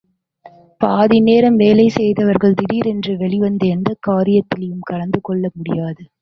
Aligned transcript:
பாதிநேரம் 0.81 1.55
வேலை 1.55 1.85
செய்தவர்கள், 1.89 2.53
திடீரென்று 2.53 3.13
வெளிவந்து 3.17 3.67
எந்தக்காரியத்திலும் 3.67 4.83
கலந்து 4.83 5.21
கொள்ள 5.21 5.43
முடியாது. 5.53 6.03